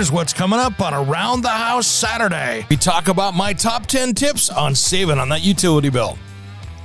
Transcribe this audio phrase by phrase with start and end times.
[0.00, 2.64] Here's what's coming up on Around the House Saturday.
[2.70, 6.16] We talk about my top 10 tips on saving on that utility bill.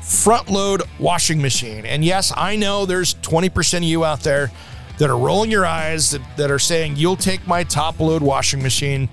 [0.01, 1.85] Front load washing machine.
[1.85, 4.51] And yes, I know there's 20% of you out there
[4.97, 8.61] that are rolling your eyes that, that are saying, You'll take my top load washing
[8.61, 9.07] machine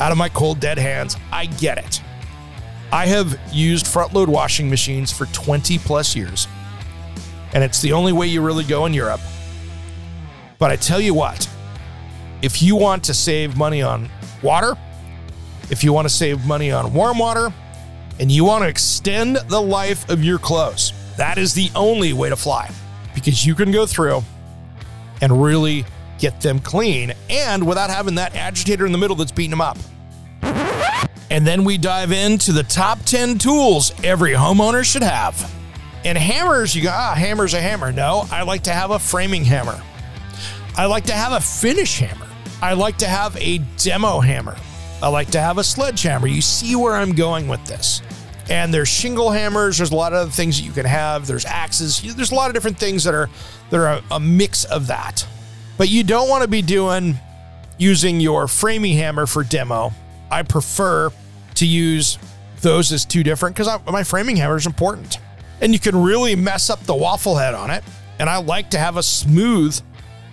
[0.00, 1.16] out of my cold, dead hands.
[1.32, 2.02] I get it.
[2.92, 6.46] I have used front load washing machines for 20 plus years,
[7.54, 9.22] and it's the only way you really go in Europe.
[10.58, 11.48] But I tell you what,
[12.44, 14.10] if you want to save money on
[14.42, 14.76] water,
[15.70, 17.50] if you want to save money on warm water,
[18.20, 22.28] and you want to extend the life of your clothes, that is the only way
[22.28, 22.70] to fly
[23.14, 24.22] because you can go through
[25.22, 25.86] and really
[26.18, 29.78] get them clean and without having that agitator in the middle that's beating them up.
[31.30, 35.50] And then we dive into the top 10 tools every homeowner should have.
[36.04, 37.90] And hammers, you go, ah, hammer's a hammer.
[37.90, 39.82] No, I like to have a framing hammer.
[40.76, 42.23] I like to have a finish hammer.
[42.64, 44.56] I like to have a demo hammer.
[45.02, 46.26] I like to have a sledgehammer.
[46.26, 48.00] You see where I'm going with this.
[48.48, 49.76] And there's shingle hammers.
[49.76, 51.26] There's a lot of other things that you can have.
[51.26, 52.00] There's axes.
[52.16, 53.28] There's a lot of different things that are
[53.68, 55.26] that are a, mix of that.
[55.76, 57.18] But you don't want to be doing
[57.76, 59.92] using your framing hammer for demo.
[60.30, 61.10] I prefer
[61.56, 62.18] to use
[62.62, 65.18] those as two different because my framing hammer is important.
[65.60, 67.84] And you can really mess up the waffle head on it.
[68.18, 69.78] And I like to have a smooth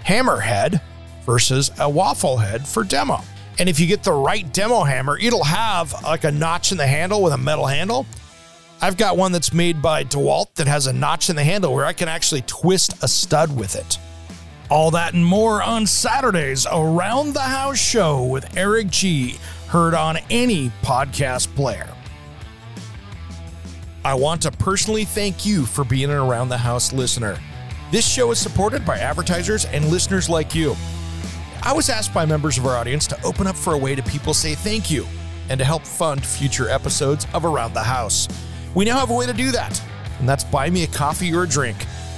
[0.06, 0.80] hammer head
[1.25, 3.19] versus a waffle head for demo.
[3.59, 6.88] And if you get the right demo hammer, it'll have like a notch in the
[6.88, 8.06] handle with a metal handle.
[8.81, 11.85] I've got one that's made by DeWalt that has a notch in the handle where
[11.85, 14.00] I can actually twist a stud with it.
[14.72, 20.17] All that and more on Saturdays Around the House Show with Eric G, heard on
[20.29, 21.90] any podcast player.
[24.03, 27.38] I want to personally thank you for being an Around the House listener.
[27.91, 30.75] This show is supported by advertisers and listeners like you.
[31.63, 34.01] I was asked by members of our audience to open up for a way to
[34.01, 35.05] people say thank you
[35.49, 38.27] and to help fund future episodes of Around the House.
[38.73, 39.81] We now have a way to do that,
[40.19, 41.77] and that's buy me a coffee or a drink.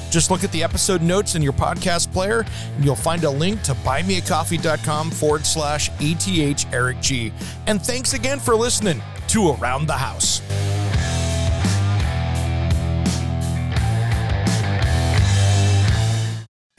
[0.09, 2.45] Just look at the episode notes in your podcast player,
[2.75, 7.33] and you'll find a link to buymeacoffee.com forward slash ATH Eric G.
[7.67, 10.41] And thanks again for listening to Around the House.